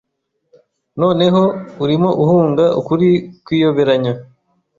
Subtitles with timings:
[1.01, 1.43] Noneho,
[1.83, 3.09] urimo uhunga ukuri
[3.45, 4.13] kwiyoberanya